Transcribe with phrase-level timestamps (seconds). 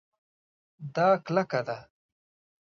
[0.95, 1.77] دا کلکه ده